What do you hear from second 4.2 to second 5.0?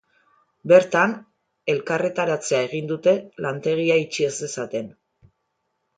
ez dezaten.